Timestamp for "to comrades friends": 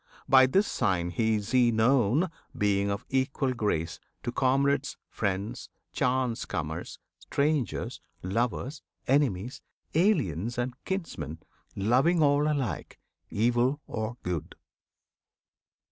4.23-5.69